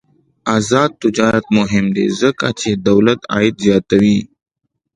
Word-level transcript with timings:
آزاد 0.55 0.91
تجارت 1.01 1.45
مهم 1.57 1.85
دی 1.95 2.05
ځکه 2.21 2.47
چې 2.59 2.69
دولت 2.87 3.19
عاید 3.33 3.55
زیاتوي. 3.65 4.17